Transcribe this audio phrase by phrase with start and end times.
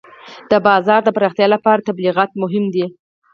[0.51, 2.85] د بازار د پراختیا لپاره تبلیغات مهم دي.